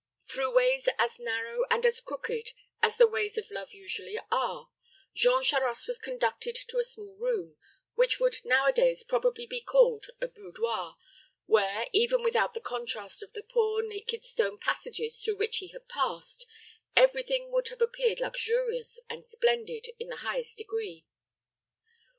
[0.27, 4.71] Through ways as narrow and as crooked as the ways of love usually are,
[5.13, 7.55] Jean Charost was conducted to a small room,
[7.93, 10.95] which would nowadays probably be called a boudoir,
[11.45, 15.87] where, even without the contrast of the poor, naked stone passages through which he had
[15.87, 16.47] passed,
[16.95, 21.05] every thing would have appeared luxurious and splendid in the highest degree.